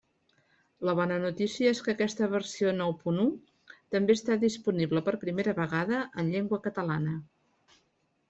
[0.87, 3.27] La bona notícia és que aquesta versió nou punt u
[3.95, 7.13] també està disponible, per primera vegada, en llengua catalana.